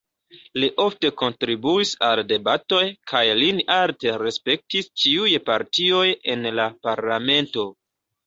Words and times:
Li 0.61 0.67
ofte 0.83 1.09
kontribuis 1.21 1.89
al 2.07 2.21
debatoj, 2.31 2.79
kaj 3.11 3.21
lin 3.41 3.61
alte 3.75 4.15
respektis 4.23 4.89
ĉiuj 5.01 5.29
partioj 5.51 6.09
en 6.37 6.49
la 6.61 6.67
parlamento. 6.89 7.69